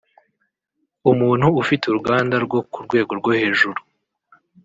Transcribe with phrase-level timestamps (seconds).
[1.11, 3.79] umuntu ufite uruganda rwo ku rwego rwo hejuru